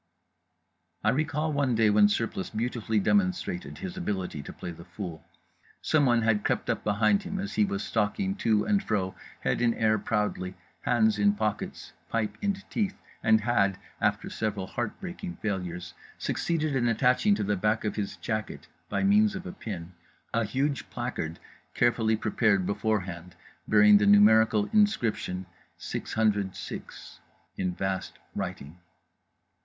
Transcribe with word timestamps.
I 1.03 1.09
recall 1.09 1.53
one 1.53 1.75
day 1.75 1.91
when 1.91 2.07
Surplice 2.07 2.49
beautifully 2.49 2.99
demonstrated 2.99 3.77
his 3.77 3.95
ability 3.97 4.41
to 4.41 4.51
play 4.51 4.71
the 4.71 4.83
fool. 4.83 5.23
Someone 5.79 6.23
had 6.23 6.43
crept 6.43 6.71
up 6.71 6.83
behind 6.83 7.21
him 7.21 7.37
as 7.39 7.53
he 7.53 7.65
was 7.65 7.83
stalking 7.83 8.33
to 8.37 8.65
and 8.65 8.81
fro, 8.81 9.13
head 9.41 9.61
in 9.61 9.75
air 9.75 9.99
proudly, 9.99 10.55
hands 10.81 11.19
in 11.19 11.33
pockets, 11.35 11.93
pipe 12.09 12.35
in 12.41 12.55
teeth, 12.71 12.97
and 13.21 13.41
had 13.41 13.77
(after 14.01 14.27
several 14.27 14.65
heart 14.65 14.99
breaking 14.99 15.35
failures) 15.35 15.93
succeeded 16.17 16.75
in 16.75 16.87
attaching 16.87 17.35
to 17.35 17.43
the 17.43 17.55
back 17.55 17.85
of 17.85 17.95
his 17.95 18.17
jacket 18.17 18.67
by 18.89 19.03
means 19.03 19.35
of 19.35 19.45
a 19.45 19.51
pin 19.51 19.93
a 20.33 20.45
huge 20.45 20.89
placard 20.89 21.37
carefully 21.75 22.15
prepared 22.17 22.65
beforehand, 22.65 23.35
bearing 23.67 23.99
the 23.99 24.07
numerical 24.07 24.65
inscription 24.73 25.45
606 25.77 27.19
in 27.55 27.75
vast 27.75 28.17
writing. 28.33 28.79